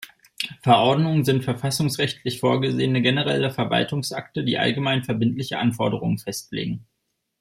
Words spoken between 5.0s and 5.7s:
verbindliche